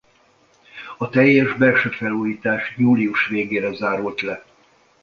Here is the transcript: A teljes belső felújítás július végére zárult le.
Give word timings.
A 0.97 1.09
teljes 1.09 1.57
belső 1.57 1.89
felújítás 1.89 2.73
július 2.77 3.27
végére 3.27 3.73
zárult 3.73 4.21
le. 4.21 4.45